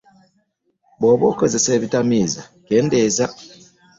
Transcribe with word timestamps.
Bw'oba 0.99 1.25
okozesa 1.33 1.69
ebitamiiza 1.77 2.41
keendeeza. 2.65 3.25